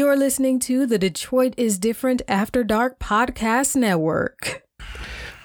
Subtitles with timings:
[0.00, 4.66] You're listening to the Detroit is Different After Dark Podcast Network.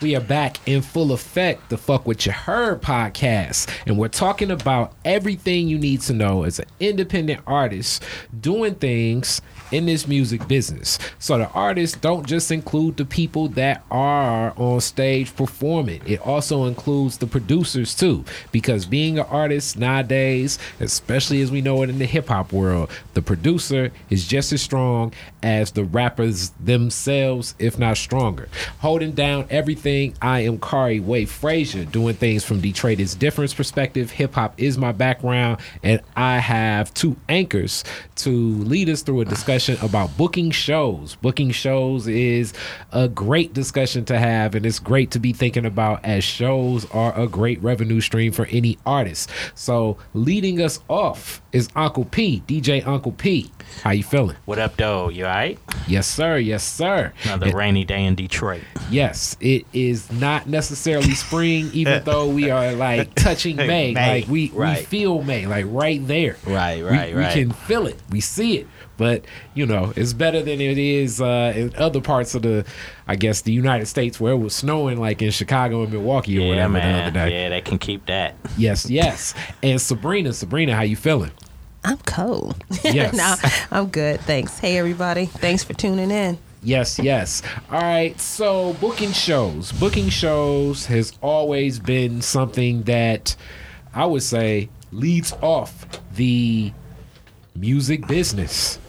[0.01, 3.69] We are back in full effect, the Fuck What You Heard podcast.
[3.85, 8.01] And we're talking about everything you need to know as an independent artist
[8.39, 9.41] doing things
[9.75, 10.97] in this music business.
[11.19, 16.63] So the artists don't just include the people that are on stage performing, it also
[16.63, 18.23] includes the producers too.
[18.53, 22.89] Because being an artist nowadays, especially as we know it in the hip hop world,
[23.15, 25.11] the producer is just as strong
[25.43, 28.47] as the rappers themselves, if not stronger.
[28.79, 34.11] Holding down everything, I am Khary WAE Frazier, doing things from Detroit is difference perspective.
[34.11, 37.83] Hip hop is my background, and I have two anchors
[38.17, 41.15] to lead us through a discussion about booking shows.
[41.15, 42.53] Booking shows is
[42.91, 47.17] a great discussion to have, and it's great to be thinking about as shows are
[47.19, 49.29] a great revenue stream for any artist.
[49.55, 53.51] So, leading us off is Uncle P, DJ Uncle P.
[53.83, 54.37] How you feeling?
[54.45, 55.09] What up, though?
[55.09, 55.57] You alright?
[55.87, 56.37] Yes, sir.
[56.37, 57.11] Yes, sir.
[57.23, 58.61] Another And- rainy day in Detroit.
[58.91, 63.93] Yes, it is not necessarily spring, even though we are like touching May.
[63.93, 66.37] May, Like we, we feel May, like right there.
[66.45, 67.99] Right, We- right, we, can feel it.
[68.11, 68.67] We see it.
[68.97, 72.65] But you know, it's better than it is uh, in other parts of the,
[73.07, 76.41] I guess, the United States where it was snowing, like in Chicago and Milwaukee or
[76.41, 77.43] Yeah, whatever the other day.
[77.43, 78.35] Yeah, they can keep that.
[78.57, 79.33] Yes, yes.
[79.61, 81.31] And Sabrina, Sabrina, how you feeling?
[81.83, 82.63] I'm cold.
[82.83, 83.13] Yes.
[83.13, 83.35] no,
[83.71, 84.21] I'm good.
[84.21, 84.57] Thanks.
[84.59, 85.25] Hey, everybody.
[85.25, 86.37] Thanks for tuning in.
[86.63, 87.43] Yes, yes.
[87.69, 88.19] All right.
[88.19, 89.71] So, booking shows.
[89.71, 93.35] Booking shows has always been something that
[93.93, 96.71] I would say leads off the
[97.55, 98.79] music business.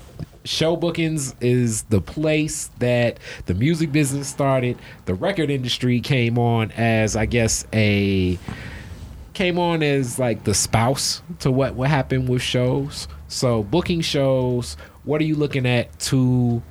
[0.46, 4.78] Show bookings is the place that the music business started.
[5.06, 8.38] The record industry came on as, I guess, a
[9.34, 13.08] came on as like the spouse to what what happened with shows.
[13.28, 16.62] So booking shows, what are you looking at to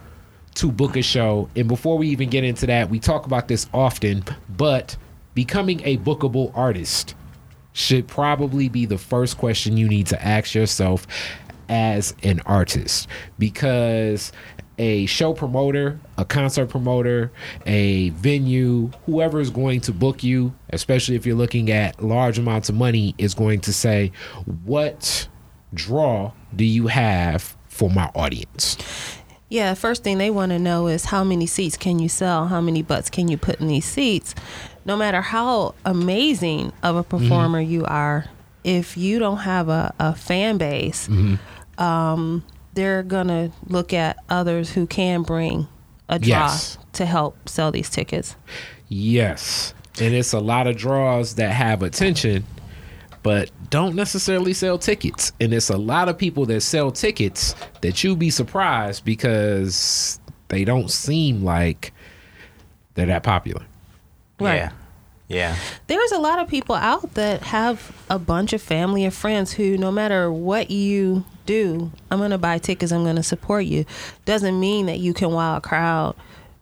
[0.55, 1.49] to book a show?
[1.55, 4.95] And before we even get into that, we talk about this often, but
[5.33, 7.13] becoming a bookable artist
[7.73, 11.05] should probably be the first question you need to ask yourself
[11.69, 13.07] as an artist
[13.39, 14.31] because
[14.77, 17.31] a show promoter, a concert promoter,
[17.65, 22.69] a venue, whoever is going to book you, especially if you're looking at large amounts
[22.69, 24.11] of money, is going to say,
[24.65, 25.27] What
[25.73, 28.77] draw do you have for my audience?
[29.47, 32.47] Yeah, first thing they want to know is how many seats can you sell?
[32.47, 34.33] How many butts can you put in these seats?
[34.85, 37.17] No matter how amazing of a mm-hmm.
[37.17, 38.25] performer you are,
[38.63, 41.35] if you don't have a, a fan base, mm-hmm.
[41.77, 42.43] Um,
[42.73, 45.67] they're going to look at others who can bring
[46.09, 46.77] a draw Yes.
[46.93, 48.35] to help sell these tickets.
[48.89, 49.73] Yes.
[49.99, 52.45] And it's a lot of draws that have attention,
[53.23, 55.31] but don't necessarily sell tickets.
[55.39, 60.19] And it's a lot of people that sell tickets that you'll be surprised because
[60.49, 61.93] they don't seem like
[62.93, 63.63] they're that popular.
[64.39, 64.55] Right.
[64.55, 64.71] Yeah.
[65.27, 65.57] Yeah.
[65.87, 69.77] there's a lot of people out that have a bunch of family and friends who
[69.77, 73.85] no matter what you do i'm going to buy tickets i'm going to support you
[74.25, 76.15] doesn't mean that you can wow a crowd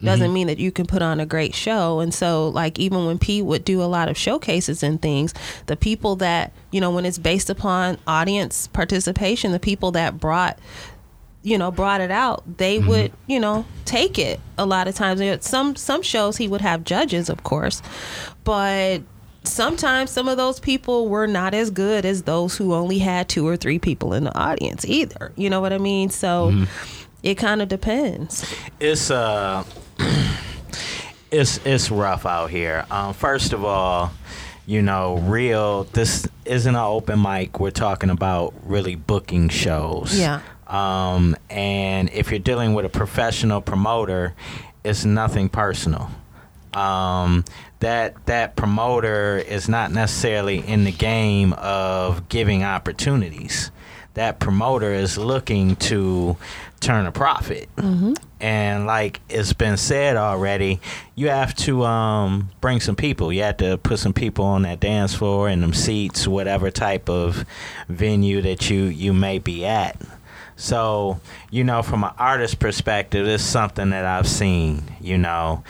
[0.03, 0.34] doesn't mm-hmm.
[0.34, 3.46] mean that you can put on a great show and so like even when pete
[3.46, 5.34] would do a lot of showcases and things
[5.68, 10.59] the people that you know when it's based upon audience participation the people that brought
[11.44, 15.22] you know brought it out they would you know take it a lot of times
[15.46, 17.81] some some shows he would have judges of course
[18.46, 19.02] but
[19.44, 23.46] sometimes some of those people were not as good as those who only had two
[23.46, 26.66] or three people in the audience either you know what i mean so
[27.24, 28.46] it kind of depends
[28.80, 29.64] It's uh
[31.31, 32.86] it's it's rough out here.
[32.92, 34.12] Um first of all,
[34.66, 37.60] you know, real this isn't an open mic.
[37.60, 40.18] We're talking about really booking shows.
[40.18, 40.42] Yeah.
[40.74, 44.34] Um and if you're dealing with a professional promoter,
[44.84, 46.10] it's nothing personal.
[46.74, 47.46] um,
[47.82, 53.70] that that promoter is not necessarily in the game of giving opportunities.
[54.16, 56.38] That promoter is looking to
[56.80, 57.70] turn a profit.
[58.40, 60.80] And like it's been said already,
[61.16, 63.31] you have to um, bring some people.
[63.34, 67.10] You have to put some people on that dance floor and them seats, whatever type
[67.10, 67.46] of
[67.90, 69.96] venue that you you may be at.
[70.56, 71.20] So,
[71.50, 75.64] you know, from an artist perspective, it's something that I've seen, you know.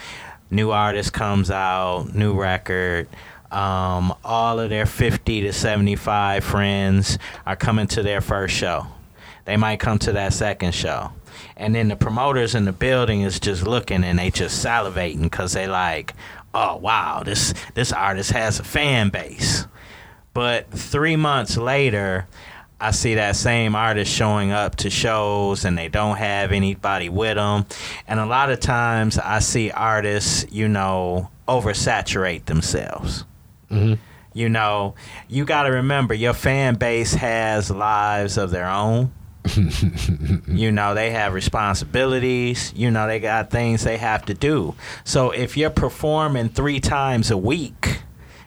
[0.50, 3.08] New artist comes out, new record.
[3.50, 8.86] Um, all of their 50 to 75 friends are coming to their first show.
[9.44, 11.12] They might come to that second show.
[11.56, 15.52] And then the promoters in the building is just looking and they just salivating because
[15.52, 16.14] they like,
[16.52, 19.66] oh wow, this this artist has a fan base.
[20.32, 22.26] But three months later,
[22.80, 27.36] I see that same artist showing up to shows and they don't have anybody with
[27.36, 27.66] them.
[28.06, 33.24] And a lot of times I see artists, you know, oversaturate themselves.
[33.70, 33.94] Mm-hmm.
[34.34, 34.96] You know,
[35.28, 39.12] you got to remember your fan base has lives of their own.
[40.48, 42.72] you know, they have responsibilities.
[42.74, 44.74] You know, they got things they have to do.
[45.04, 48.00] So if you're performing three times a week,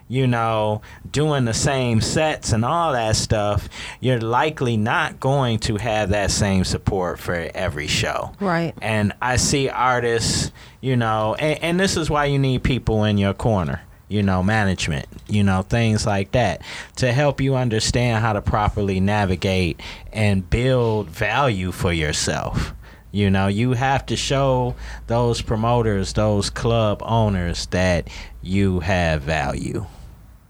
[0.07, 3.68] you know, doing the same sets and all that stuff,
[4.00, 8.31] you're likely not going to have that same support for every show.
[8.39, 8.74] Right.
[8.81, 10.51] And I see artists,
[10.81, 14.42] you know, and, and this is why you need people in your corner, you know,
[14.42, 16.62] management, you know, things like that
[16.98, 19.81] to help you understand how to properly navigate
[20.13, 22.74] and build value for yourself.
[23.12, 24.75] You know, you have to show
[25.07, 28.10] those promoters, those club owners that
[28.42, 29.86] you have value.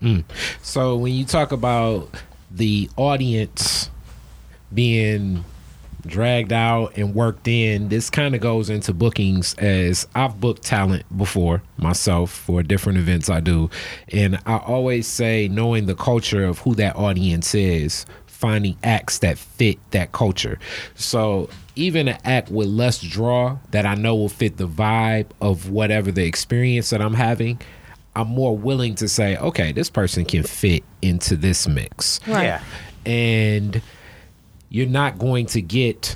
[0.02, 0.24] Mm.
[0.62, 2.10] So when you talk about
[2.52, 3.90] the audience
[4.74, 5.44] being
[6.06, 11.06] dragged out and worked in, this kind of goes into bookings as I've booked talent
[11.18, 13.70] before myself for different events I do.
[14.12, 19.38] And I always say knowing the culture of who that audience is, finding acts that
[19.38, 20.60] fit that culture.
[20.96, 25.70] So even an act with less draw that I know will fit the vibe of
[25.70, 27.60] whatever the experience that I'm having,
[28.20, 32.20] I'm more willing to say, okay, this person can fit into this mix.
[32.28, 32.44] Right.
[32.46, 32.64] Yeah.
[33.06, 33.82] And
[34.70, 36.16] you're not going to get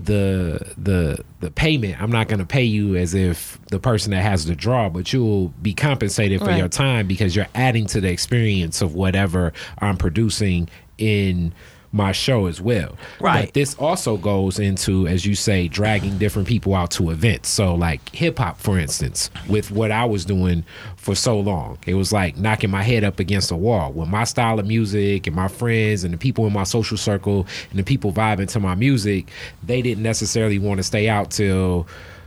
[0.00, 2.00] the the the payment.
[2.00, 5.12] I'm not going to pay you as if the person that has the draw, but
[5.12, 6.58] you'll be compensated for Right.
[6.58, 10.68] your time because you're adding to the experience of whatever I'm producing
[10.98, 11.52] in
[11.92, 12.96] my show as well.
[13.20, 13.46] Right.
[13.46, 17.48] But this also goes into, as you say, dragging different people out to events.
[17.48, 20.64] So, like hip hop, for instance, with what I was doing
[20.96, 24.24] for so long, it was like knocking my head up against a wall with my
[24.24, 27.84] style of music and my friends and the people in my social circle and the
[27.84, 29.30] people vibing to my music.
[29.62, 31.86] They didn't necessarily want to stay out till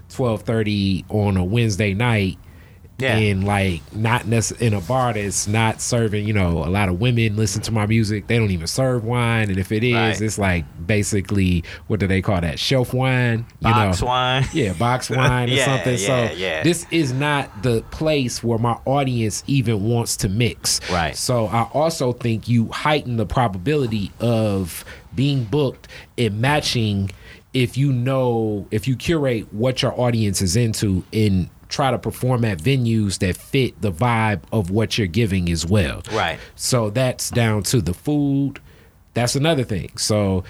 [0.09, 2.37] twelve thirty on a Wednesday night
[3.01, 3.17] Yeah.
[3.17, 6.99] and like not necess- in a bar that's not serving you know a lot of
[7.01, 10.21] women listen to my music they don't even serve wine and if it is Right.
[10.21, 14.45] it's like basically what do they call that shelf wine you Box know wine.
[14.53, 16.63] yeah box wine or Yeah, something yeah, so yeah.
[16.63, 21.15] this is not the place where my audience even wants to mix Right.
[21.15, 25.87] so i also think you heighten the probability of being booked
[26.17, 27.09] and matching
[27.53, 32.45] if you know if you curate what your audience is into and try to perform
[32.45, 36.03] at venues that fit the vibe of what you're giving as well.
[36.11, 36.39] Right.
[36.55, 38.59] so that's down to the food.
[39.13, 39.97] That's another thing.
[39.97, 40.43] So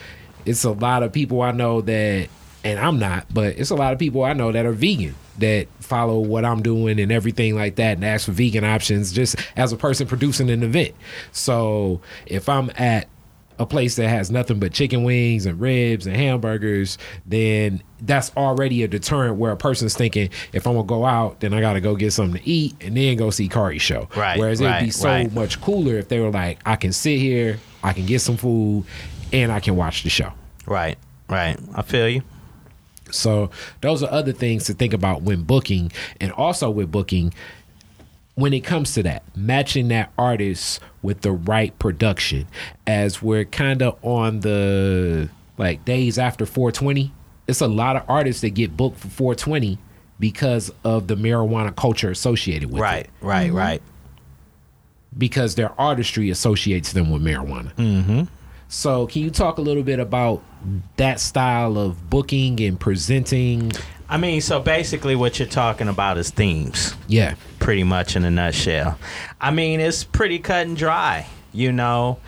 [0.45, 2.27] it's a lot of people i know that
[2.63, 5.67] and i'm not but it's a lot of people i know that are vegan that
[5.79, 9.71] follow what i'm doing and everything like that and ask for vegan options just as
[9.71, 10.93] a person producing an event.
[11.31, 13.07] So if i'm at
[13.59, 18.83] a place that has nothing but chicken wings and ribs and hamburgers, then that's already
[18.83, 21.95] a deterrent where a person's thinking, if I'm gonna go out, then I gotta go
[21.95, 24.09] get something to eat and then go see Khary show.
[24.15, 25.31] Right, Whereas it'd be so right.
[25.33, 28.85] much cooler if they were like, I can sit here, I can get some food,
[29.31, 30.31] and I can watch the show.
[30.65, 30.97] Right.
[31.29, 31.57] Right.
[31.75, 32.23] I feel you.
[33.11, 33.51] So
[33.81, 37.33] those are other things to think about when booking, and also with booking,
[38.35, 42.47] when it comes to that, matching that artist with the right production,
[42.87, 47.13] as we're kind of on the like days after 420.
[47.47, 49.77] It's a lot of artists that get booked for 420
[50.19, 53.05] because of the marijuana culture associated with Right.
[53.05, 53.51] it, Right.
[53.51, 53.53] Right.
[53.53, 53.81] Right.
[55.17, 57.73] Because their artistry associates them with marijuana.
[57.75, 58.23] Mm-hmm.
[58.69, 60.41] So, can you talk a little bit about
[60.95, 63.73] that style of booking and presenting?
[64.11, 66.93] I mean, so basically, what you're talking about is themes.
[67.07, 67.35] Yeah.
[67.59, 68.99] pretty much in a nutshell.
[69.39, 72.19] I mean, it's pretty cut and dry, you know.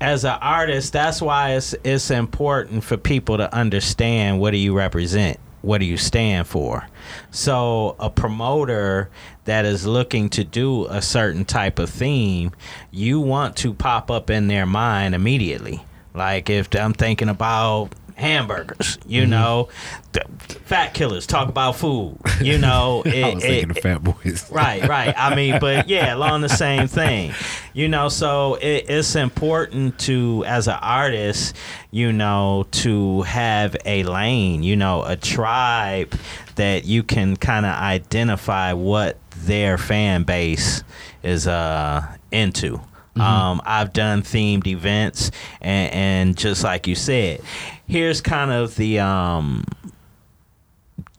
[0.00, 4.72] As an artist, that's why it's it's important for people to understand what do you
[4.76, 6.86] represent, what do you stand for.
[7.32, 9.10] So, a promoter
[9.44, 12.52] that is looking to do a certain type of theme,
[12.92, 15.82] you want to pop up in their mind immediately.
[16.14, 17.90] Like if I'm thinking about
[18.22, 19.68] hamburgers, you know,
[20.12, 20.26] th-
[20.64, 24.48] fat killers talk about food, you know, I it- was it- of Fat Boys.
[24.52, 25.12] right right.
[25.16, 27.32] I mean but yeah along the same thing
[27.74, 28.08] you know?
[28.08, 31.56] So it, it's important to as an artist
[31.90, 36.14] you know to have a lane you know a tribe
[36.54, 40.84] that you can kind of identify what their fan base
[41.22, 42.80] is uh into
[43.16, 47.40] um, I've done themed events, and, and just like you said,
[47.86, 49.64] here's kind of the um,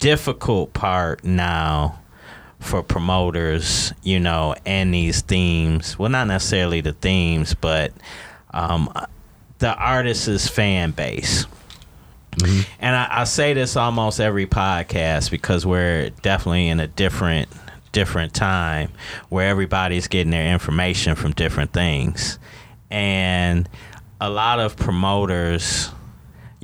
[0.00, 2.00] difficult part now
[2.58, 5.98] for promoters, you know, and these themes.
[5.98, 7.92] Well, not necessarily the themes, but
[8.52, 8.92] um,
[9.58, 11.46] the artist's fan base.
[12.80, 17.48] And I, I say this almost every podcast because we're definitely in a different
[17.94, 18.90] different time
[19.30, 22.38] where everybody's getting their information from different things.
[22.90, 23.68] And
[24.20, 25.90] a lot of promoters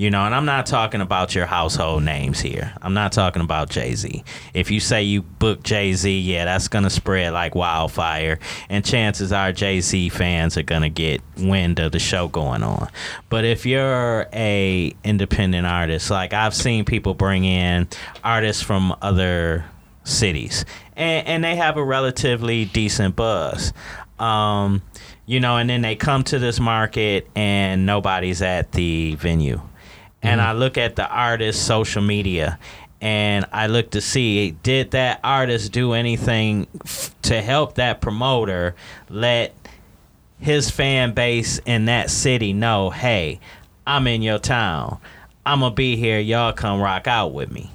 [0.01, 2.73] you know, and I'm not talking about your household names here.
[2.81, 4.25] I'm not talking about Jay Z.
[4.55, 8.39] If you say you book Jay Z, yeah, that's gonna spread like wildfire,
[8.71, 12.89] and chances are Jay Z fans are gonna get wind of the show going on.
[13.29, 17.87] But if you're a independent artist, like I've seen people bring in
[18.25, 19.67] artists from other
[20.05, 20.65] cities,
[21.01, 23.73] and, and they have a relatively decent buzz.
[24.19, 24.83] Um,
[25.27, 29.61] you know, and then they come to this market and nobody's at the venue
[30.23, 32.59] and I look at the artist's social media
[33.01, 38.75] and I look to see did that artist do anything f- to help that promoter
[39.09, 39.55] let
[40.39, 43.41] his fan base in that city know, hey,
[43.87, 44.99] I'm in your town.
[45.45, 46.19] I'm gonna be here.
[46.19, 47.71] Y'all come rock out with me.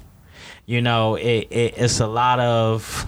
[0.66, 3.06] You know, it, it it's a lot of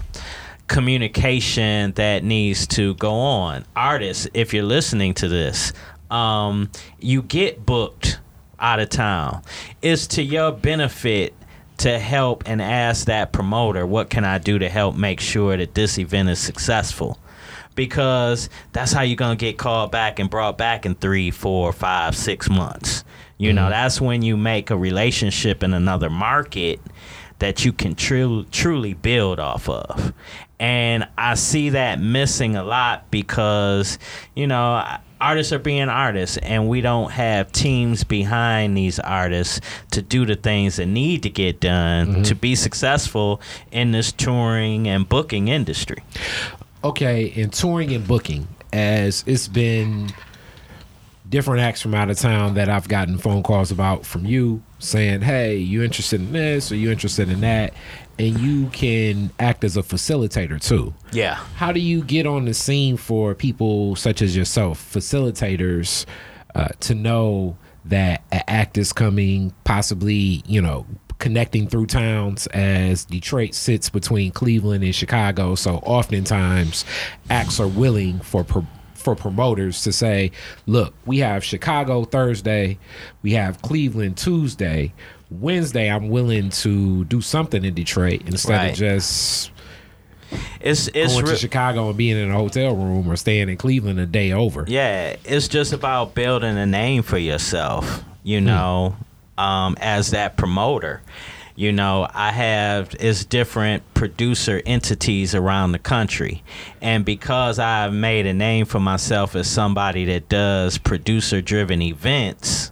[0.69, 3.65] communication that needs to go on.
[3.75, 5.73] Artists, if you're listening to this,
[6.09, 8.19] um, you get booked
[8.59, 9.41] out of town.
[9.81, 11.33] It's to your benefit
[11.79, 15.73] to help and ask that promoter, what can I do to help make sure that
[15.73, 17.17] this event is successful?
[17.75, 22.15] Because that's how you're gonna get called back and brought back in three, four, five,
[22.15, 23.03] six months.
[23.37, 26.81] You know, that's when you make a relationship in another market
[27.39, 30.13] that you can tru- truly build off of.
[30.59, 33.97] And I see that missing a lot because,
[34.35, 34.85] you know,
[35.21, 40.35] artists are being artists and we don't have teams behind these artists to do the
[40.35, 42.21] things that need to get done mm-hmm.
[42.23, 43.41] to be successful
[43.71, 46.03] in this touring and booking industry.
[46.83, 50.09] okay, in touring and booking, as it's been
[51.29, 55.21] different acts from out of town that I've gotten phone calls about from you saying,
[55.21, 57.73] "Hey, you interested in this or you interested in that?"
[58.17, 60.93] And you can act as a facilitator too.
[61.13, 61.35] Yeah.
[61.55, 66.05] How do you get on the scene for people such as yourself, facilitators,
[66.55, 70.85] uh, to know that an act is coming, possibly, you know,
[71.19, 75.55] connecting through towns as Detroit sits between Cleveland and Chicago.
[75.55, 76.85] So oftentimes
[77.29, 78.67] acts are willing for pro-
[78.99, 80.31] for promoters to say,
[80.67, 82.77] look, we have Chicago Thursday,
[83.21, 84.93] we have Cleveland Tuesday.
[85.31, 88.71] Wednesday, I'm willing to do something in Detroit instead Right.
[88.71, 89.51] of just
[90.61, 93.57] It's it's going re- to Chicago and being in a hotel room or staying in
[93.57, 94.65] Cleveland a day over.
[94.67, 98.95] Yeah, it's just about building a name for yourself, you know,
[99.37, 101.01] um, as that promoter.
[101.59, 106.41] You know, I have it's different producer entities around the country.
[106.81, 112.71] And because I've made a name for myself as somebody that does producer driven events,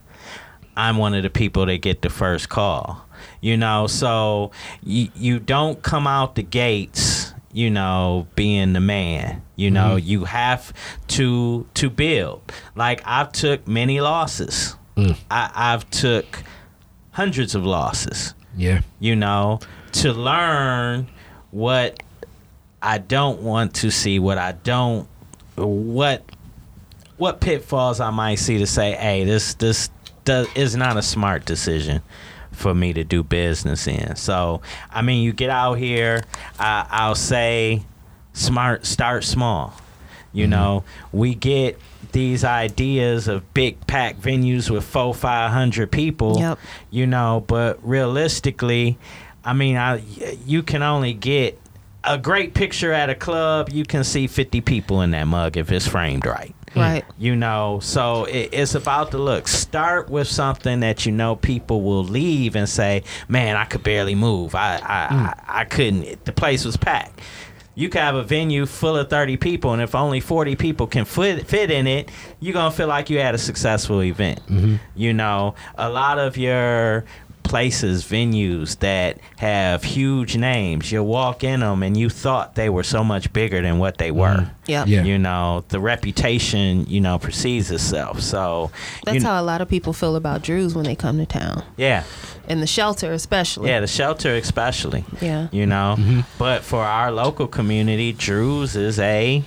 [0.77, 3.05] I'm one of the people that get the first call.
[3.41, 4.51] You know, so
[4.81, 9.41] you you don't come out the gates, you know, being the man.
[9.57, 10.07] You know, mm-hmm.
[10.07, 10.71] you have
[11.09, 12.53] to to build.
[12.73, 14.77] Like I've took many losses.
[14.95, 15.17] Mm.
[15.29, 16.41] I, I've took
[17.11, 18.81] hundreds of losses Yeah.
[18.99, 19.59] you know,
[19.93, 21.07] to learn
[21.51, 22.01] what
[22.81, 25.07] I don't want to see, what I don't,
[25.55, 26.23] what
[27.17, 29.89] what pitfalls I might see to say, hey, this this
[30.25, 32.01] does is not a smart decision
[32.51, 34.15] for me to do business in.
[34.15, 34.61] So,
[34.91, 36.23] I mean, you get out here,
[36.59, 37.83] I, I'll say,
[38.33, 39.73] smart, start small.
[40.33, 40.51] You mm-hmm.
[40.51, 41.79] know, we get
[42.11, 46.59] these ideas of big pack venues with four, five hundred people Yep.
[46.89, 48.97] you know but realistically
[49.43, 50.01] i mean I,
[50.45, 51.59] you can only get
[52.03, 55.71] a great picture at a club you can see 50 people in that mug if
[55.71, 56.53] it's framed right.
[56.73, 56.79] Hmm.
[56.79, 57.05] Right.
[57.17, 59.47] you know so it, it's about the look.
[59.47, 64.15] Start with something that you know people will leave and say man i could barely
[64.15, 64.53] move.
[64.53, 65.25] I i, hmm.
[65.25, 66.25] I, I couldn't.
[66.25, 67.21] The place was packed
[67.77, 71.05] you could have a venue full of 30 people and if only 40 people can
[71.05, 74.39] fit, fit in it you're gonna feel like you had a successful event.
[74.47, 74.77] Mm-hmm.
[74.95, 77.05] You know a lot of your
[77.47, 80.91] places venues that have huge names.
[80.91, 84.11] You walk in them and you thought they were so much bigger than what they
[84.11, 84.35] were.
[84.35, 84.53] Mm-hmm.
[84.67, 84.87] Yep.
[84.87, 85.03] Yeah.
[85.03, 88.19] you know the reputation you know precedes itself.
[88.21, 88.69] So
[89.05, 91.63] That's you, how a lot of people feel about Drews when they come to town,
[91.77, 92.03] yeah.
[92.49, 93.69] And the shelter especially.
[93.69, 95.05] yeah the shelter especially.
[95.21, 95.47] Yeah.
[95.51, 95.95] you know?
[95.97, 96.19] Mm-hmm.
[96.37, 99.37] But for our local community drews is a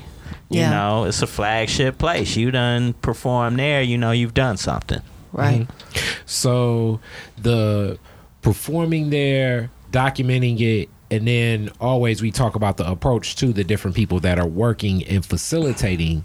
[0.48, 0.70] you Yeah.
[0.70, 2.36] know it's a flagship place.
[2.36, 5.62] You done perform there you know you've done something Right.
[5.62, 6.22] Mm-hmm.
[6.26, 7.00] So
[7.38, 7.98] the
[8.42, 13.96] performing there, documenting it, and then always we talk about the approach to the different
[13.96, 16.24] people that are working and facilitating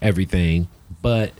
[0.00, 0.68] everything.
[1.02, 1.32] But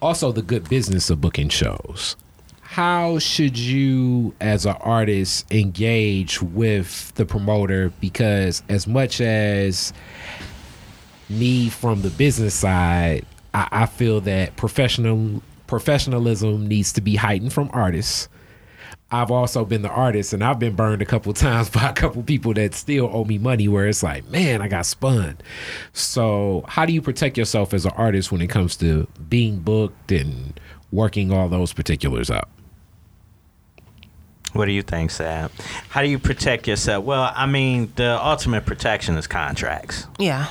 [0.00, 2.16] also the good business of booking shows.
[2.62, 7.92] How should you, as an artist, engage with the promoter?
[8.00, 9.92] Because as much as
[11.28, 17.52] me from the business side, I, I feel that professional professionalism needs to be heightened
[17.52, 18.28] from artists.
[19.12, 22.22] I've also been the artist, and I've been burned a couple times by a couple
[22.22, 23.68] people that still owe me money.
[23.68, 25.38] Where it's like, man, I got spun.
[25.92, 30.12] So, how do you protect yourself as an artist when it comes to being booked
[30.12, 30.58] and
[30.92, 32.48] working all those particulars out?
[34.52, 35.50] What do you think, Sam?
[35.88, 37.04] How do you protect yourself?
[37.04, 40.08] Well, I mean, the ultimate protection is contracts.
[40.18, 40.48] Yeah.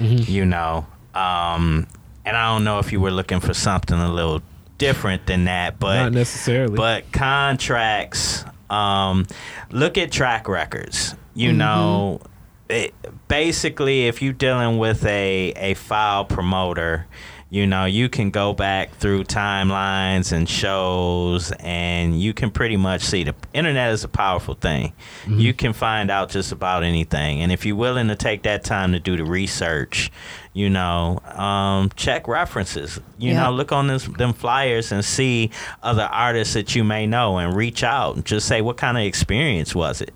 [0.00, 1.86] You know, um,
[2.24, 4.42] and I don't know if you were looking for something a little
[4.78, 6.76] different than that, but Not necessarily.
[6.76, 9.26] But contracts, um,
[9.70, 11.14] look at track records.
[11.34, 12.20] You know,
[12.68, 12.94] it,
[13.28, 17.06] basically, if you're dealing with a a file promoter,
[17.50, 23.02] you know, you can go back through timelines and shows, and you can pretty much
[23.02, 24.92] see the internet is a powerful thing.
[25.28, 28.92] You can find out just about anything, and if you're willing to take that time
[28.92, 30.10] to do the research,
[30.54, 32.98] you know, um, check references.
[33.18, 33.42] You Yeah.
[33.44, 35.50] know, look on this, them flyers and see
[35.82, 39.02] other artists that you may know, and reach out and just say, what kind of
[39.04, 40.14] experience was it?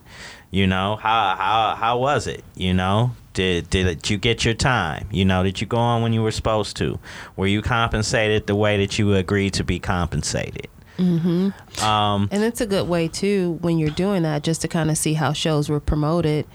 [0.51, 2.43] You know, how how how was it?
[2.57, 5.07] You know, did did you get your time?
[5.11, 6.99] You know, did you go on when you were supposed to?
[7.37, 10.69] Were you compensated the way that you agreed to be compensated?
[10.99, 11.85] Mm-hmm.
[11.85, 14.97] Um, And it's a good way too when you're doing that, just to kind of
[14.97, 16.47] see how shows were promoted,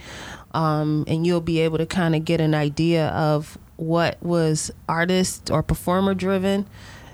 [0.54, 5.52] um, and you'll be able to kind of get an idea of what was artist
[5.52, 6.66] or performer driven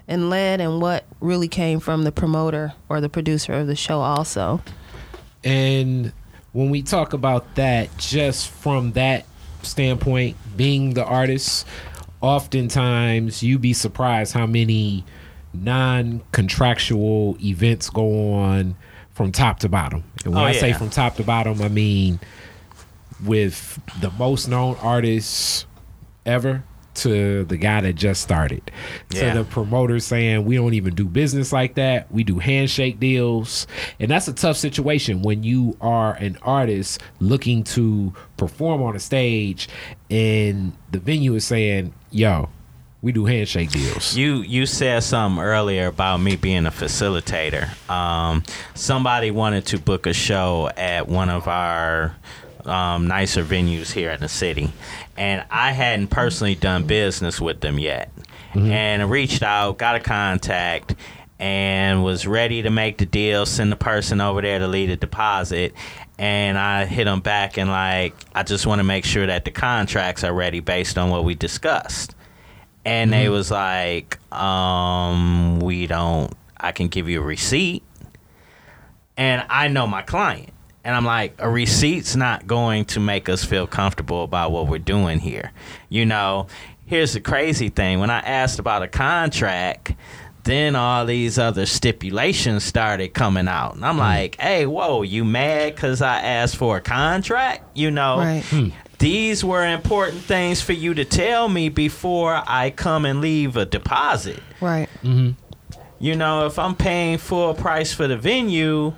[0.07, 4.01] and led, and what really came from the promoter or the producer of the show.
[4.01, 4.61] Also,
[5.43, 6.11] And
[6.51, 9.25] when we talk about that, just from that
[9.61, 11.67] standpoint, being the artist,
[12.21, 15.05] oftentimes you'd be surprised how many
[15.53, 18.75] non-contractual events go on
[19.11, 20.03] from top to bottom.
[20.25, 22.19] And when Oh, I say from top to bottom, I mean
[23.25, 25.65] with the most known artists
[26.29, 26.63] ever
[26.95, 28.71] to the guy that just started
[29.11, 29.33] Yeah.
[29.33, 33.67] to the promoter saying we don't even do business like that we do handshake deals
[33.99, 38.99] and that's a tough situation when you are an artist looking to perform on a
[38.99, 39.69] stage
[40.09, 42.49] and the venue is saying yo
[43.01, 47.69] we do handshake deals You you said something earlier about me being a facilitator.
[47.89, 52.17] Um, somebody wanted to book a show at one of our
[52.69, 54.71] um, nicer venues here in the city,
[55.17, 58.11] and I hadn't personally done business with them yet.
[58.55, 60.95] And I reached out, got a contact,
[61.37, 63.45] and was ready to make the deal.
[63.45, 65.73] Send the person over there to lead a deposit.
[66.17, 69.51] And I hit them back and like, I just want to make sure that the
[69.51, 72.15] contracts are ready based on what we discussed
[72.85, 77.83] and they was like um we don't i can give you a receipt
[79.17, 83.43] and i know my client and i'm like a receipt's not going to make us
[83.43, 85.51] feel comfortable about what we're doing here.
[85.89, 86.47] You know
[86.85, 87.99] here's the crazy thing.
[87.99, 89.93] When i asked about a contract
[90.45, 93.75] then all these other stipulations started coming out.
[93.75, 94.01] And i'm hmm.
[94.01, 97.77] like hey whoa you mad because i asked for a contract?
[97.77, 98.43] You know Right.
[98.45, 98.69] Hmm.
[98.99, 103.65] these were important things for you to tell me before I come and leave a
[103.65, 104.41] deposit.
[104.61, 104.89] right?
[105.03, 105.31] Mm-hmm.
[106.01, 108.93] You know, if I'm paying full price for the venue,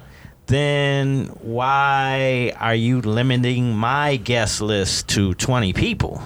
[0.51, 6.21] then why are you limiting my guest list to 20 people?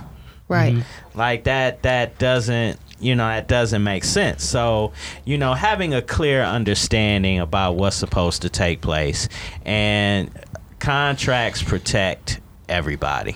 [0.48, 0.74] Right.
[0.74, 1.18] Mm-hmm.
[1.18, 4.44] Like that that doesn't you know that doesn't make sense.
[4.44, 4.94] So,
[5.26, 9.28] you know, having a clear understanding about what's supposed to take place
[9.66, 10.30] and
[10.80, 13.36] contracts protect everybody.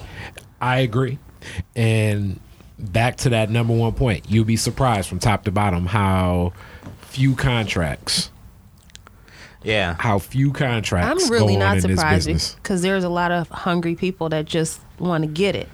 [0.62, 1.20] I agree.
[1.76, 2.40] And
[2.78, 6.54] back to that number one point, you'll be surprised from top to bottom how
[7.02, 8.30] few contracts,
[9.64, 9.96] Yeah.
[10.00, 11.26] how few contracts.
[11.26, 14.80] I'm really go not in surprised because there's a lot of hungry people that just
[15.00, 15.68] want to get it.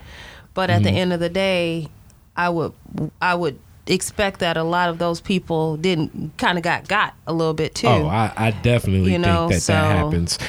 [0.54, 0.98] But at the Mm-hmm.
[0.98, 1.88] end of the day,
[2.36, 2.74] I would
[3.22, 7.34] I would expect that a lot of those people didn't kind of got got a
[7.34, 7.88] little bit too.
[7.88, 10.40] Oh, I, I definitely You know, think that so- that happens.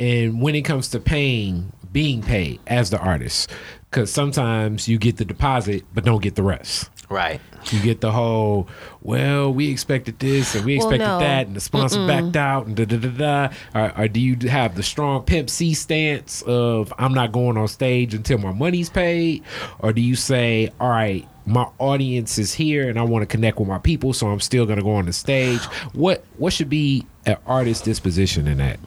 [0.00, 3.50] And when it comes to paying, being paid as the artist,
[3.90, 6.88] because sometimes you get the deposit but don't get the rest.
[7.08, 7.40] Right.
[7.70, 8.68] You get the whole,
[9.00, 11.18] well, we expected this and we Well, expected no.
[11.20, 13.54] that, and the sponsor backed out, and da da da da.
[13.74, 17.68] Or, or do you have the strong Pimp C stance of I'm not going on
[17.68, 19.42] stage until my money's paid,
[19.78, 23.58] or do you say, all right, my audience is here and I want to connect
[23.58, 25.62] with my people, so I'm still going to go on the stage?
[25.92, 28.80] What what should be an artist's disposition in that?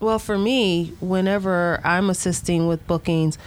[0.00, 3.38] Well, for me, whenever I'm assisting with bookings,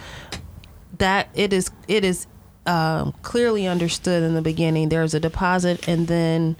[0.98, 2.26] that it is it is
[2.66, 4.88] um, clearly understood in the beginning.
[4.88, 6.56] There's a deposit, and then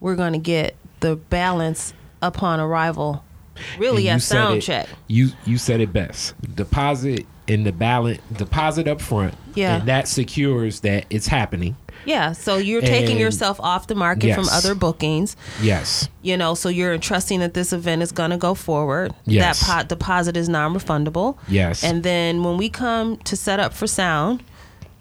[0.00, 3.24] we're going to get the balance upon arrival.
[3.78, 4.88] Really, And at sound it- check.
[5.06, 6.34] You you said it best.
[6.56, 9.76] Deposit in the balance, deposit up front, Yeah.
[9.76, 11.76] and that secures that it's happening.
[12.06, 15.36] Yeah, so you're taking yourself off the market from other bookings.
[15.62, 19.14] Yes, You know, so you're entrusting that this event is going to go forward.
[19.26, 19.60] Yes.
[19.60, 21.36] That pot deposit is non-refundable.
[21.48, 24.42] yes, And then when we come to set up for sound,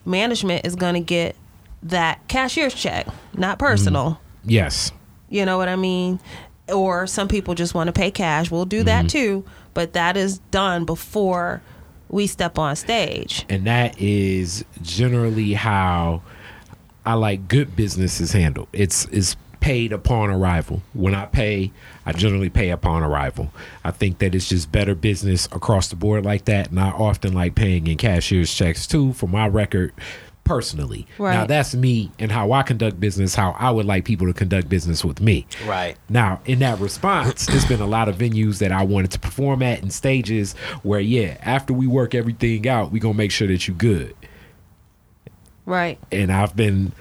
[0.05, 1.35] management is going to get
[1.83, 4.11] that cashier's check, not personal.
[4.11, 4.17] Mm.
[4.45, 4.91] yes.
[5.29, 6.19] You know what I mean?
[6.69, 8.51] Or some people just want to pay cash.
[8.51, 9.07] We'll do that mm-hmm.
[9.07, 11.61] too, but that is done before
[12.09, 13.45] we step on stage.
[13.49, 16.21] and that is generally how
[17.05, 18.67] I like good business is handled.
[18.71, 20.81] It's is paid upon arrival.
[20.93, 21.71] When I pay,
[22.05, 23.49] I generally pay upon arrival.
[23.85, 26.69] I think that it's just better business across the board like that.
[26.69, 29.93] And I often like paying in cashier's checks too for my record
[30.43, 31.07] personally.
[31.17, 31.33] Right.
[31.33, 34.67] Now that's me and how I conduct business, how I would like people to conduct
[34.67, 35.47] business with me.
[35.65, 35.95] Right.
[36.09, 39.63] Now, in that response, there's been a lot of venues that I wanted to perform
[39.63, 43.65] at and stages where, yeah, after we work everything out, we gonna make sure that
[43.65, 44.13] you good.
[45.65, 45.97] Right.
[46.11, 46.91] And I've been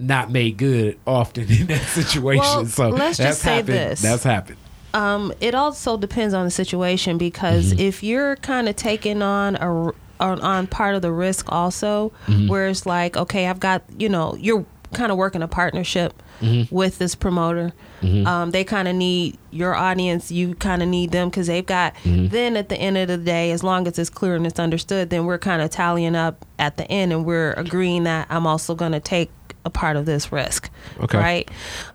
[0.00, 2.42] not made good often in that situation.
[2.42, 3.68] Well, so let's that's just say happened.
[3.68, 4.02] this.
[4.02, 4.56] That's happened.
[4.94, 7.80] Um, it also depends on the situation because Mm-hmm.
[7.80, 12.48] if you're kind of taking on a on, on part of the risk also, Mm-hmm.
[12.48, 16.74] where it's like, okay, I've got you know, you're kind of working a partnership Mm-hmm.
[16.74, 17.72] with this promoter.
[18.02, 20.32] Um, they kind of need your audience.
[20.32, 21.94] You kind of need them because they've got.
[21.96, 22.28] Mm-hmm.
[22.28, 25.10] Then at the end of the day, as long as it's clear and it's understood,
[25.10, 28.74] then we're kind of tallying up at the end and we're agreeing that I'm also
[28.74, 29.30] going to take
[29.64, 30.70] a part of this risk.
[31.00, 31.18] Okay.
[31.18, 31.50] Right.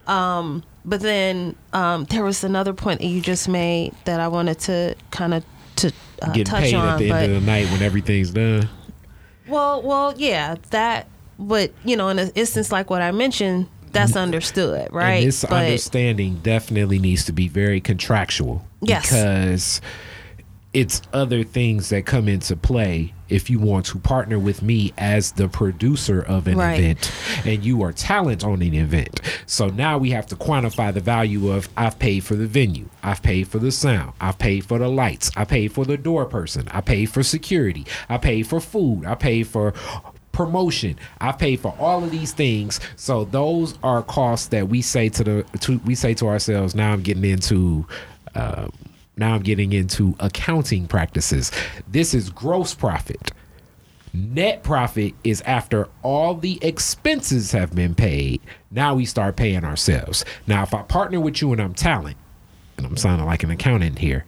[0.07, 4.59] Um, but then um, there was another point that you just made that I wanted
[4.61, 5.43] to kind of
[5.77, 6.87] to uh, Getting touch paid on.
[6.87, 8.69] at the but end of the night when everything's done.
[9.47, 11.07] well, well, yeah, that.
[11.37, 15.15] But you know, in an instance like what I mentioned, that's understood, right?
[15.15, 18.65] And this but understanding definitely needs to be very contractual.
[18.81, 19.09] Yes.
[19.09, 19.81] Because
[20.71, 25.31] it's other things that come into play if you want to partner with me as
[25.33, 26.79] the producer of an Right.
[26.79, 27.11] event
[27.45, 29.21] and you are talent on an event.
[29.45, 33.21] So now we have to quantify the value of I've paid for the venue, I've
[33.23, 36.67] paid for the sound, I've paid for the lights, I paid for the door person,
[36.71, 39.73] I paid for security, I paid for food, I paid for
[40.31, 40.97] promotion.
[41.21, 42.81] I pay for all of these things.
[42.97, 46.75] So those are costs that we say to the to we say to ourselves.
[46.75, 47.87] Now I'm getting into.
[48.35, 48.67] Uh,
[49.17, 51.51] now I'm getting into accounting practices.
[51.87, 53.31] This is gross profit.
[54.13, 58.41] Net profit is after all the expenses have been paid.
[58.71, 60.23] Now we start paying ourselves.
[60.47, 62.17] Now, if I partner with you and I'm talent,
[62.77, 64.25] and I'm sounding like an accountant here,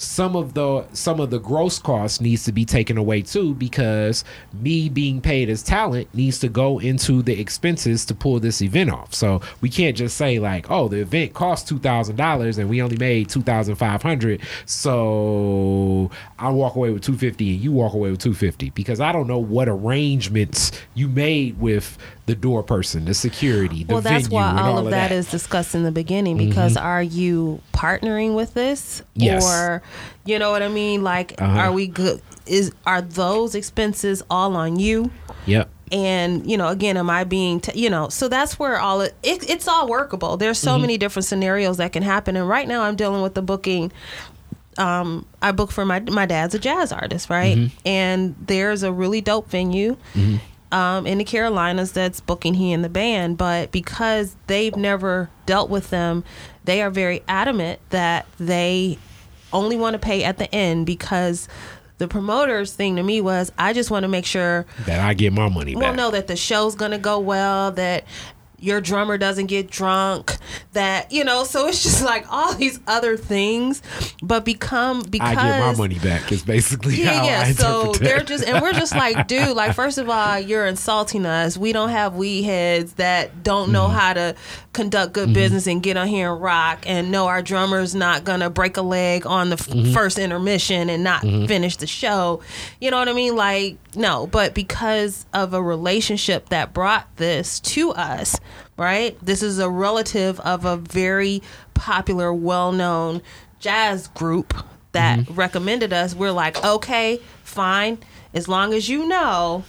[0.00, 4.24] some of the some of the gross costs needs to be taken away too because
[4.52, 8.90] me being paid as talent needs to go into the expenses to pull this event
[8.90, 9.12] off.
[9.12, 12.80] So we can't just say like, oh, the event cost two thousand dollars and we
[12.80, 17.72] only made two thousand five hundred, so I walk away with two fifty and you
[17.72, 22.34] walk away with two fifty because I don't know what arrangements you made with the
[22.36, 25.82] door person, the security, the well, that's why all all of that is discussed in
[25.82, 26.36] the beginning.
[26.36, 26.48] Mm-hmm.
[26.50, 29.44] Because are you partnering with this, Yes.
[29.44, 29.82] or
[30.24, 31.02] you know what I mean?
[31.02, 31.58] Like, Uh-huh.
[31.60, 32.20] are we good?
[32.46, 35.10] Is are those expenses all on you?
[35.46, 35.70] Yep.
[35.92, 39.14] and you know again am i being t- you know so that's where all it,
[39.22, 42.82] it it's all workable there's so many different scenarios that can happen and right now
[42.82, 43.90] i'm dealing with the booking
[44.76, 49.22] um i book for my my dad's a jazz artist right and there's a really
[49.22, 49.96] dope venue
[50.70, 55.70] um, in the Carolinas that's booking he and the band, but because they've never dealt
[55.70, 56.24] with them,
[56.66, 58.98] they are very adamant that they
[59.52, 61.48] only want to pay at the end because
[61.98, 65.32] the promoter's thing to me was I just want to make sure That I get
[65.32, 65.82] my money back.
[65.82, 68.04] well know that the show's gonna go well that
[68.60, 70.36] your drummer doesn't get drunk
[70.72, 73.82] that you know so it's just like all these other things
[74.22, 77.52] but become because I get my money back is basically yeah, how yeah.
[77.52, 81.56] So they're just, and we're just like, dude, like, first of all, you're insulting us.
[81.56, 83.96] We don't have weed heads that don't know Mm-hmm.
[83.96, 84.34] how to
[84.72, 88.50] conduct good business and get on here and rock, and know our drummer's not gonna
[88.50, 89.92] break a leg on the f- Mm-hmm.
[89.92, 92.42] first intermission and not finish the show.
[92.80, 93.34] You know what I mean?
[93.36, 98.38] Like, no, but because of a relationship that brought this to us,
[98.76, 99.16] right?
[99.22, 101.42] This is a relative of a very
[101.74, 103.22] popular, well-known
[103.60, 104.54] jazz group
[104.92, 105.34] that Mm-hmm.
[105.34, 107.98] recommended us, we're like, okay, fine.
[108.34, 109.64] As long as you know,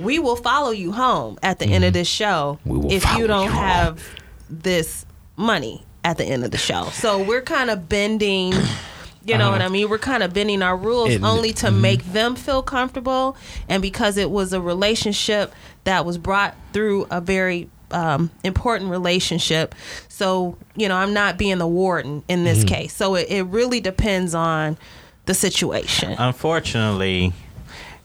[0.00, 2.70] we will follow you home at the end of this show Mm-hmm.
[2.70, 4.02] We will if you don't you have
[4.48, 5.04] this
[5.36, 6.84] money at the end of the show.
[6.92, 8.52] So we're kind of bending,
[9.24, 9.88] you know what I mean?
[9.88, 11.30] We're kind of bending our rules Uh-huh.
[11.32, 13.36] Only to make them feel comfortable.
[13.68, 15.52] And because it was a relationship
[15.84, 19.74] that was brought through a very um, important relationship.
[20.08, 22.94] So you know, I'm not being the warden in this case.
[22.94, 24.78] So it, it really depends on
[25.26, 26.16] the situation.
[26.18, 27.32] Unfortunately,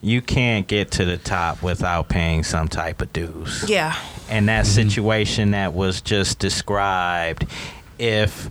[0.00, 3.64] you can't get to the top without paying some type of dues.
[3.68, 3.96] yeah.
[4.30, 7.46] And that situation that was just described,
[7.98, 8.50] if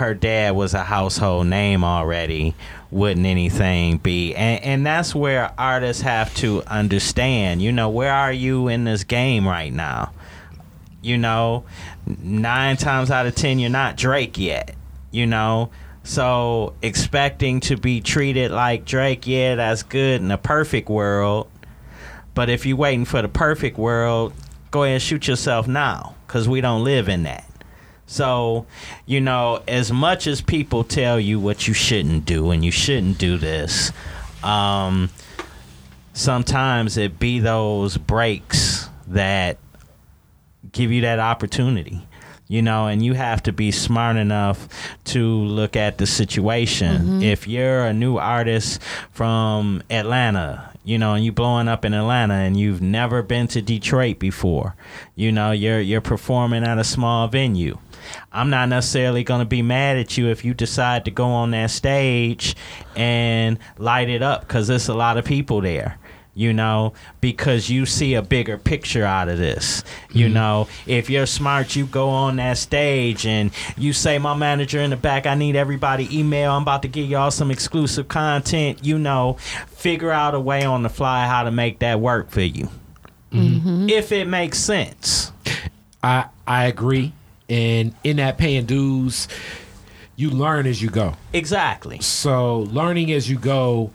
[0.00, 2.54] her dad was a household name already,
[2.90, 4.34] wouldn't anything be?
[4.34, 9.04] And, and that's where artists have to understand, you know, where are you in this
[9.04, 10.12] game right now?
[11.02, 11.64] You know,
[12.06, 14.74] nine times out of ten, you're not Drake yet,
[15.10, 15.70] you know?
[16.02, 21.50] So expecting to be treated like Drake, yeah, that's good in a perfect world.
[22.34, 24.32] But if you're waiting for the perfect world,
[24.70, 27.49] go ahead and shoot yourself now because we don't live in that.
[28.10, 28.66] So,
[29.06, 33.18] you know, as much as people tell you what you shouldn't do and you shouldn't
[33.18, 33.92] do this,
[34.42, 35.10] um,
[36.12, 39.58] sometimes it be those breaks that
[40.72, 42.04] give you that opportunity
[42.48, 44.68] you know and you have to be smart enough
[45.04, 47.22] to look at the situation.
[47.22, 52.34] If you're a new artist from atlanta you know and you blowing up in atlanta
[52.34, 54.74] and you've never been to detroit before
[55.14, 57.78] you know you're you're performing at a small venue.
[58.32, 61.50] I'm not necessarily going to be mad at you if you decide to go on
[61.50, 62.56] that stage
[62.96, 65.98] and light it up because there's a lot of people there
[66.40, 69.84] you know, because you see a bigger picture out of this.
[70.10, 70.34] You mm-hmm.
[70.34, 74.88] know, if you're smart, you go on that stage and you say, My manager in
[74.88, 76.52] the back, I need everybody email.
[76.52, 78.86] I'm about to give y'all some exclusive content.
[78.86, 79.34] You know,
[79.66, 82.70] figure out a way on the fly how to make that work for you.
[83.32, 83.90] Mm-hmm.
[83.90, 85.32] If it makes sense.
[86.02, 87.12] I I agree.
[87.50, 89.28] And in that paying dues,
[90.16, 91.16] you learn as you go.
[91.34, 92.00] Exactly.
[92.00, 93.90] So learning as you go,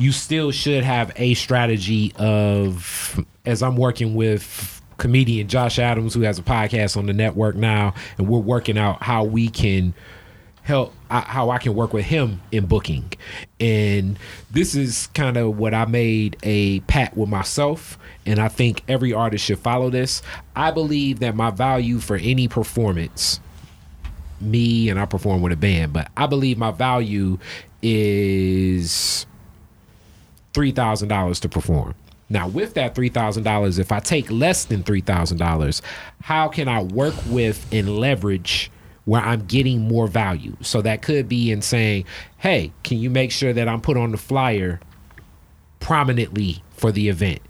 [0.00, 6.22] you still should have a strategy of as I'm working with comedian Josh Adams who
[6.22, 9.92] has a podcast on the network now and we're working out how we can
[10.62, 13.12] help how I can work with him in booking.
[13.58, 14.18] And
[14.50, 19.12] this is kind of what I made a pact with myself and I think every
[19.12, 20.22] artist should follow this.
[20.56, 23.40] I believe that my value for any performance
[24.40, 27.38] me and I perform with a band, but I believe my value
[27.82, 29.26] is
[30.52, 31.94] three thousand dollars to perform.
[32.28, 35.82] Now, with that three thousand dollars, if I take less than three thousand dollars,
[36.22, 38.70] how can I work with and leverage
[39.04, 40.56] where I'm getting more value?
[40.60, 42.04] So that could be in saying,
[42.38, 44.80] "Hey, can you make sure that I'm put on the flyer
[45.80, 47.40] prominently for the event?"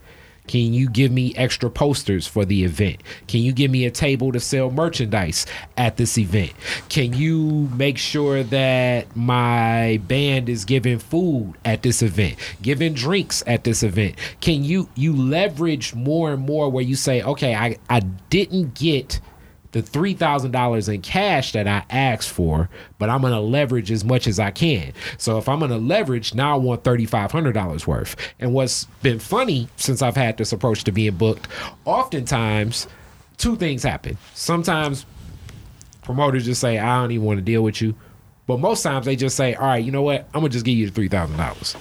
[0.51, 3.05] Can you give me extra posters for the event?
[3.29, 6.51] Can you give me a table to sell merchandise at this event?
[6.89, 13.45] Can you make sure that my band is giving food at this event, giving drinks
[13.47, 14.17] at this event?
[14.41, 19.21] Can you you leverage more and more where you say, okay, I, I didn't get
[19.73, 24.05] the three thousand dollars in cash that I asked for, but I'm gonna leverage as
[24.05, 24.93] much as I can.
[25.19, 28.17] So if I'm gonna leverage, now I want thirty five hundred dollars worth.
[28.41, 31.47] And what's been funny since I've had this approach to being booked,
[31.85, 32.87] oftentimes
[33.37, 34.17] two things happen.
[34.35, 35.07] Sometimes
[36.03, 37.95] promoters just say, I don't even want to deal with you.
[38.47, 40.23] But most times they just say, All right, you know what?
[40.35, 41.77] I'm gonna just give you the three thousand dollars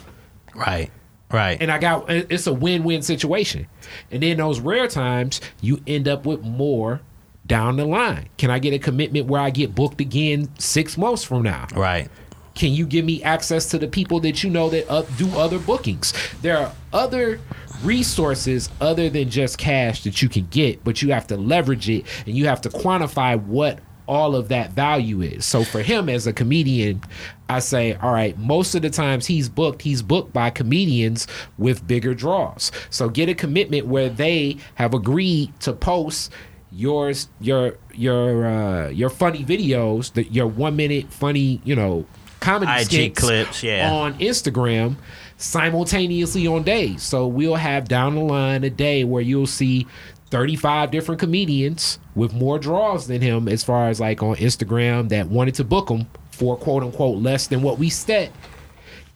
[0.53, 0.91] Right.
[1.31, 1.61] Right.
[1.61, 3.67] and I got it's a win-win situation.
[4.11, 7.01] And then those rare times you end up with more
[7.49, 8.29] down the line.
[8.37, 11.67] Can I get a commitment where I get booked again 6 months from now?
[11.75, 12.09] right.
[12.55, 15.59] Can you give me access to the people that you know that uh, do other
[15.59, 16.13] bookings?
[16.41, 17.39] There are other
[17.83, 22.05] resources other than just cash that you can get, but you have to leverage it
[22.25, 25.45] and you have to quantify what all of that value is.
[25.45, 27.01] So for him as a comedian,
[27.47, 31.27] I say, all right, most of the times he's booked, he's booked by comedians
[31.59, 32.71] with bigger draws.
[32.89, 36.33] So get a commitment where they have agreed to post
[36.71, 42.05] yours your your uh your funny videos, that your 1 minute funny, you know,
[42.39, 43.91] comedy IG skits clips, yeah.
[43.91, 44.95] on Instagram
[45.37, 47.01] simultaneously on days.
[47.01, 49.87] So we'll have down the line a day where you'll see
[50.29, 55.27] 35 different comedians with more draws than him as far as like on Instagram that
[55.27, 58.31] wanted to book him for quote unquote less than what we set.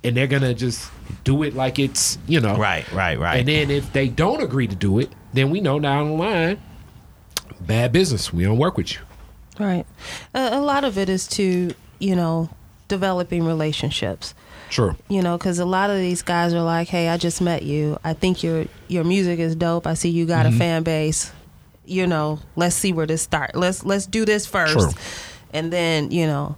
[0.04, 0.92] And they're gonna just
[1.24, 2.58] do it like it's, you know.
[2.58, 2.90] Right.
[2.92, 3.18] Right.
[3.18, 3.40] Right.
[3.40, 6.62] And then if they don't agree to do it, then we know down the line,
[7.62, 8.32] bad business.
[8.34, 9.00] We don't work with you.
[9.60, 9.86] Right.
[10.34, 12.50] A, a lot of it is to, you know,
[12.88, 14.34] developing relationships.
[14.70, 14.96] True.
[15.10, 18.00] You know, because a lot of these guys are like, "Hey, I just met you.
[18.04, 19.86] I think your your music is dope.
[19.86, 20.56] I see you got Mm-hmm.
[20.56, 21.32] a fan base.
[21.86, 23.56] You know, let's see where this start.
[23.56, 24.90] Let's let's do this first, True.
[25.54, 26.56] and then you know."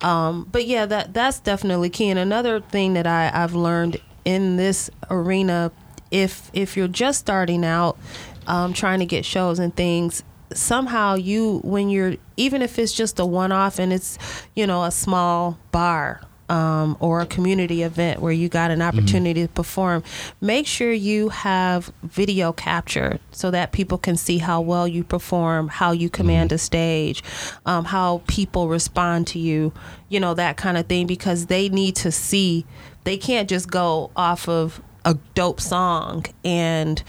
[0.00, 2.08] Um, but yeah, that that's definitely key.
[2.08, 5.70] And another thing that I I've learned in this arena,
[6.10, 7.98] if if you're just starting out,
[8.46, 10.22] um, trying to get shows and things,
[10.52, 14.18] somehow you when you're even if it's just a one off and it's
[14.54, 19.42] you know a small bar um, or a community event where you got an opportunity
[19.42, 20.02] to perform,
[20.40, 25.68] make sure you have video capture so that people can see how well you perform,
[25.68, 27.22] how you command a stage,
[27.66, 29.72] um, how people respond to you,
[30.08, 32.66] you know, that kind of thing, because they need to see,
[33.04, 37.04] they can't just go off of a dope song and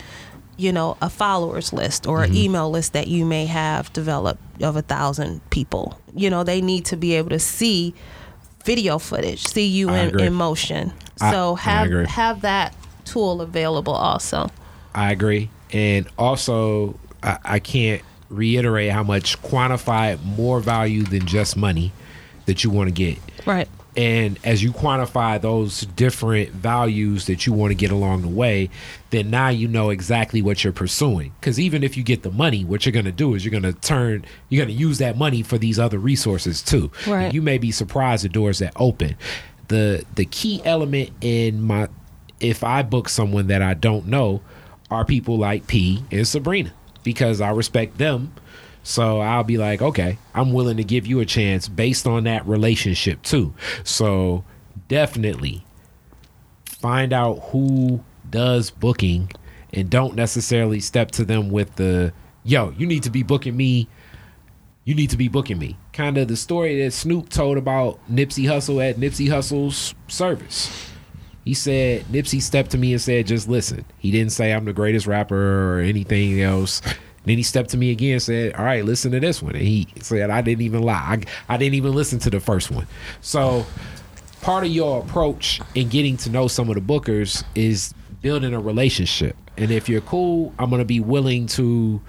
[0.56, 2.38] you know a followers list or an mm-hmm.
[2.38, 6.84] email list that you may have developed of a thousand people you know they need
[6.84, 7.94] to be able to see
[8.64, 12.06] video footage see you in, in motion so I have agree.
[12.06, 14.50] have that tool available also
[14.94, 15.50] I agree.
[15.72, 21.92] And also, I, I can't reiterate how much quantify more value than just money
[22.46, 23.18] that you want to get.
[23.46, 28.28] right And as you quantify those different values that you want to get along the
[28.28, 28.70] way,
[29.10, 31.34] then now you know exactly what you're pursuing.
[31.38, 33.62] Because even if you get the money, what you're going to do is you're going
[33.62, 36.90] to turn, you're going to use that money for these other resources too.
[37.06, 37.24] Right.
[37.24, 39.16] And you may be surprised the doors that open.
[39.68, 41.88] The the key element in my,
[42.40, 44.40] if I book someone that I don't know,
[44.90, 48.32] are people like P and Sabrina because I respect them.
[48.82, 52.46] So I'll be like, okay, I'm willing to give you a chance based on that
[52.46, 53.54] relationship too.
[53.84, 54.44] So
[54.88, 55.64] definitely
[56.64, 59.30] find out who does booking
[59.72, 62.12] and don't necessarily step to them with the,
[62.44, 63.88] yo, you need to be booking me.
[64.84, 65.78] You need to be booking me.
[65.92, 70.90] Kind of the story that Snoop told about Nipsey Hussle at Nipsey Hussle's service.
[71.44, 74.72] He said Nipsey stepped to me and said, "Just listen." He didn't say I'm the
[74.72, 76.82] greatest rapper or anything else.
[77.24, 79.62] Then he stepped to me again and said, "All right, listen to this one." And
[79.64, 81.18] he said, "I didn't even lie.
[81.48, 82.86] I, I didn't even listen to the first one."
[83.20, 83.64] So,
[84.40, 88.60] part of your approach in getting to know some of the bookers is building a
[88.60, 89.36] relationship.
[89.56, 92.00] And if you're cool, I'm gonna be willing to.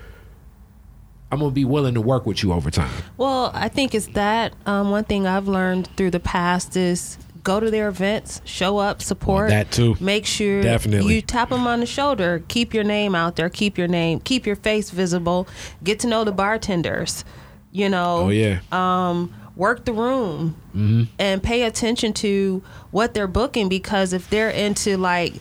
[1.32, 2.92] I'm gonna be willing to work with you over time.
[3.18, 4.54] Well, I think it's that.
[4.66, 9.02] Um, one thing I've learned through the past is go to their events, show up,
[9.02, 9.50] support.
[9.50, 9.96] That too.
[10.00, 11.16] Make sure Definitely.
[11.16, 12.44] you tap them on the shoulder.
[12.48, 13.50] Keep your name out there.
[13.50, 14.20] Keep your name.
[14.22, 15.48] Keep your face visible.
[15.84, 17.26] Get to know the bartenders.
[17.72, 18.18] You know.
[18.26, 18.60] Oh yeah.
[18.72, 21.04] Um, work the room Mm-hmm.
[21.20, 25.36] and pay attention to what they're booking because if they're into like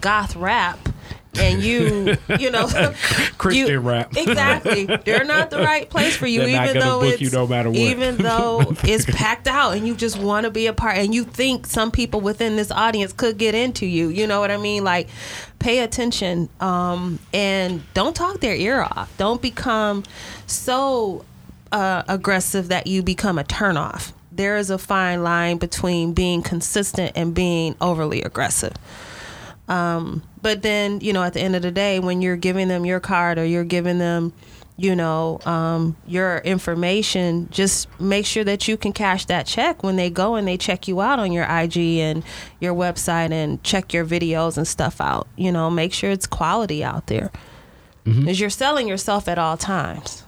[0.00, 0.88] goth rap
[1.40, 2.66] and you you know
[3.38, 4.16] Christian you- rap.
[4.16, 4.84] exactly.
[4.86, 7.70] They're not the right place for you They're even though book it's you no matter
[7.70, 7.78] what.
[7.78, 11.24] even though it's packed out and you just want to be a part and you
[11.24, 14.84] think some people within this audience could get into you you know what i mean?
[14.84, 15.08] Like
[15.58, 19.12] pay attention um and don't talk their ear off.
[19.16, 20.04] Don't become
[20.46, 21.24] so
[21.72, 24.12] uh, aggressive that you become a turnoff.
[24.30, 28.74] There is a fine line between being consistent and being overly aggressive.
[29.68, 32.84] Um, but then, you know, at the end of the day, when you're giving them
[32.84, 34.32] your card or you're giving them,
[34.76, 39.96] you know, um, your information, just make sure that you can cash that check when
[39.96, 42.24] they go and they check you out on your IG and
[42.58, 45.28] your website and check your videos and stuff out.
[45.36, 47.30] You know, make sure it's quality out there.
[48.04, 50.24] Because you're selling yourself at all times.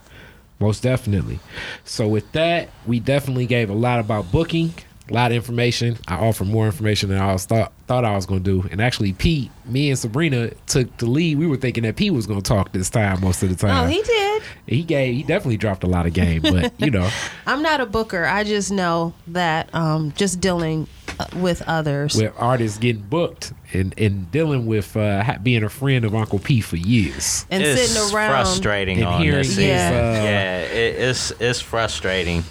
[0.60, 1.40] Most definitely.
[1.84, 4.74] So with that, we definitely gave a lot about booking,
[5.10, 5.98] a lot of information.
[6.08, 8.68] I offered more information than I was thought thought I was going to do.
[8.70, 11.38] And actually, Pete, me and Sabrina took the lead.
[11.38, 13.84] We were thinking that Pete was going to talk this time most of the time.
[13.84, 14.42] Oh, he did.
[14.66, 17.08] he gave he definitely dropped a lot of game, but you know,
[17.46, 18.24] I'm not a booker.
[18.24, 20.86] I just know that um, just dealing
[21.18, 22.16] uh, with others.
[22.16, 26.62] with artists getting booked and and dealing with uh, being a friend of Uncle P
[26.62, 27.44] for years.
[27.50, 29.66] and it's sitting around frustrating and on hearing this his.
[29.66, 29.88] Yeah.
[29.90, 32.42] uh, yeah, it, it's it's frustrating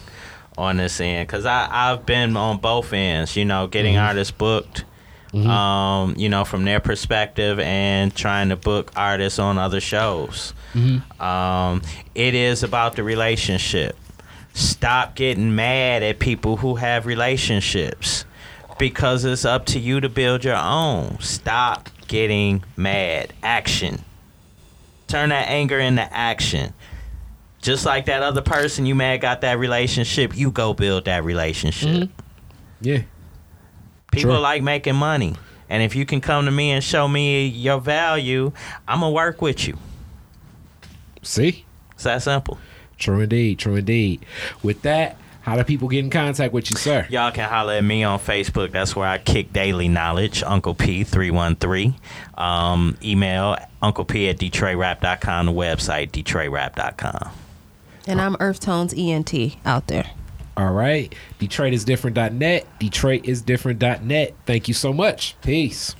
[0.58, 3.36] on this end because I I've been on both ends.
[3.36, 4.06] You know, getting Mm-hmm.
[4.06, 4.86] artists booked.
[5.34, 10.54] Um, you know, from their perspective, and trying to book artists on other shows.
[10.76, 11.20] Mm-hmm.
[11.20, 11.82] Um,
[12.14, 13.98] it is about the relationship.
[14.54, 18.26] Stop getting mad at people who have relationships
[18.78, 21.18] because it's up to you to build your own.
[21.20, 23.34] Stop getting mad.
[23.42, 24.04] Action.
[25.08, 26.74] Turn that anger into action.
[27.64, 32.10] Just like that other person you mad got that relationship, you go build that relationship.
[32.82, 33.02] Yeah,
[34.12, 34.40] People Sure.
[34.40, 35.36] like making money.
[35.70, 38.52] And if you can come to me and show me your value,
[38.88, 39.78] I'm going to work with you.
[41.24, 42.60] see, It's that simple.
[43.00, 44.26] true indeed, true indeed.
[44.62, 47.08] With that, how do people get in contact with you, sir?
[47.10, 48.72] Y'all can holler at me on Facebook.
[48.72, 50.44] That's where I kick daily knowledge.
[50.44, 51.96] Uncle P313.
[52.38, 55.46] Um, email Uncle P at DetroitRap.com.
[55.48, 57.32] The website, DetroitRap.com.
[58.08, 59.34] And I'm Earth Tones ENT
[59.66, 60.10] out there.
[60.56, 61.14] All right.
[61.40, 62.80] DetroitisDifferent.net.
[62.80, 64.36] DetroitisDifferent.net.
[64.46, 65.36] Thank you so much.
[65.42, 65.96] Peace.